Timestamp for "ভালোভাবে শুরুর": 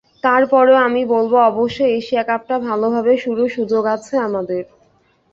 2.67-3.49